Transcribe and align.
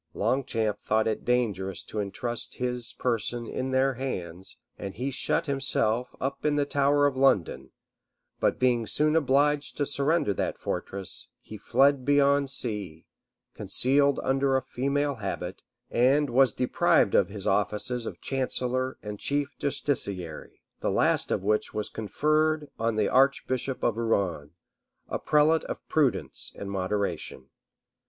Longchamp 0.15 0.79
thought 0.79 1.07
it 1.07 1.23
dangerous 1.23 1.83
to 1.83 1.99
intrust 1.99 2.55
his 2.55 2.91
person 2.93 3.45
in 3.45 3.69
their 3.69 3.93
hands, 3.93 4.57
and 4.75 4.95
he 4.95 5.11
shut 5.11 5.45
himself, 5.45 6.15
up 6.19 6.43
in 6.43 6.55
the 6.55 6.65
tower 6.65 7.05
of 7.05 7.15
London; 7.15 7.69
but 8.39 8.57
being 8.57 8.87
soon 8.87 9.15
obliged 9.15 9.77
to 9.77 9.85
surrender 9.85 10.33
that 10.33 10.57
fortress, 10.57 11.27
he 11.39 11.55
fled 11.55 12.03
beyond 12.03 12.49
sea, 12.49 13.05
concealed 13.53 14.19
under 14.23 14.57
a 14.57 14.63
female 14.63 15.17
habit, 15.21 15.61
and 15.91 16.31
was 16.31 16.51
deprived 16.51 17.13
of 17.13 17.29
his 17.29 17.45
offices 17.45 18.07
of 18.07 18.19
chancellor 18.19 18.97
and 19.03 19.19
chief 19.19 19.55
justiciary, 19.59 20.63
the 20.79 20.89
last 20.89 21.29
of 21.29 21.43
which 21.43 21.75
was 21.75 21.89
conferred 21.89 22.71
on 22.79 22.95
the 22.95 23.07
archbishop 23.07 23.83
of 23.83 23.97
Rouen, 23.97 24.53
a 25.09 25.19
prelate 25.19 25.63
of 25.65 25.77
prudence 25.87 26.51
and 26.57 26.71
moderation. 26.71 27.49